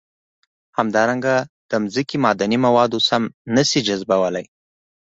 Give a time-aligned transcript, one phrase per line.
[0.77, 1.35] همدارنګه
[1.71, 3.23] د ځمکې معدني مواد سم
[3.55, 4.45] نه شي جذبولی.